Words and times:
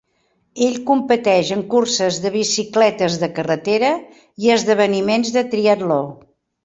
Ell 0.67 0.77
competeix 0.85 1.51
en 1.55 1.59
curses 1.73 2.17
de 2.23 2.31
bicicletes 2.37 3.17
de 3.25 3.29
carretera 3.35 3.93
i 4.47 4.51
esdeveniments 4.57 5.35
de 5.37 5.45
triatló. 5.53 6.01